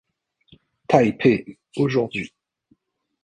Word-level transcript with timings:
Taipei, 0.87 1.59
aujourd'hui. 1.75 2.33